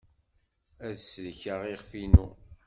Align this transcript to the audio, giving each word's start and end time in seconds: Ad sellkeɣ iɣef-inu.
Ad 0.87 0.95
sellkeɣ 0.99 1.61
iɣef-inu. 1.73 2.27